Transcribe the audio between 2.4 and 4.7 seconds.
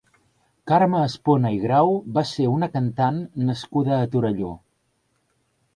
una cantant nascuda a Torelló.